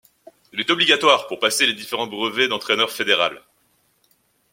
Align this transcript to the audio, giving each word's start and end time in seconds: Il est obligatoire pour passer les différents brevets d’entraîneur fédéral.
Il 0.51 0.59
est 0.59 0.71
obligatoire 0.71 1.27
pour 1.27 1.37
passer 1.39 1.67
les 1.67 1.75
différents 1.75 2.07
brevets 2.07 2.47
d’entraîneur 2.47 2.89
fédéral. 2.89 3.39